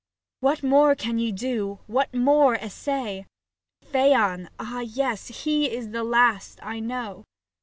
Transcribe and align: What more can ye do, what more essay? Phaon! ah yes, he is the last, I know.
What 0.39 0.63
more 0.63 0.95
can 0.95 1.19
ye 1.19 1.31
do, 1.31 1.77
what 1.85 2.11
more 2.11 2.55
essay? 2.55 3.27
Phaon! 3.85 4.49
ah 4.59 4.79
yes, 4.79 5.27
he 5.43 5.69
is 5.71 5.91
the 5.91 6.03
last, 6.03 6.57
I 6.63 6.79
know. 6.79 7.23